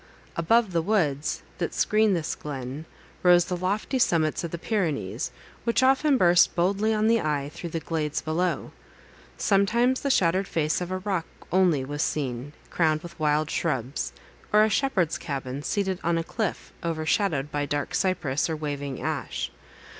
[0.35, 2.85] Above the woods, that screened this glen,
[3.21, 5.29] rose the lofty summits of the Pyrenees,
[5.63, 8.71] which often burst boldly on the eye through the glades below.
[9.37, 14.11] Sometimes the shattered face of a rock only was seen, crowned with wild shrubs;
[14.51, 19.51] or a shepherd's cabin seated on a cliff, overshadowed by dark cypress, or waving ash.